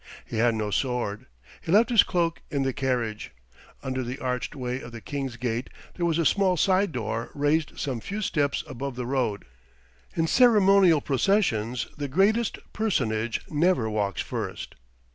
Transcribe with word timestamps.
He 0.25 0.37
had 0.37 0.55
no 0.55 0.71
sword. 0.71 1.27
He 1.61 1.71
left 1.71 1.91
his 1.91 2.01
cloak 2.01 2.41
in 2.49 2.63
the 2.63 2.73
carriage. 2.73 3.29
Under 3.83 4.01
the 4.01 4.17
arched 4.17 4.55
way 4.55 4.81
of 4.81 4.91
the 4.91 4.99
King's 4.99 5.37
Gate 5.37 5.69
there 5.93 6.07
was 6.07 6.17
a 6.17 6.25
small 6.25 6.57
side 6.57 6.91
door 6.91 7.29
raised 7.35 7.77
some 7.77 7.99
few 7.99 8.23
steps 8.23 8.63
above 8.65 8.95
the 8.95 9.05
road. 9.05 9.45
In 10.15 10.25
ceremonial 10.25 11.01
processions 11.01 11.85
the 11.99 12.07
greatest 12.07 12.57
personage 12.73 13.41
never 13.47 13.87
walks 13.91 14.21
first. 14.23 14.73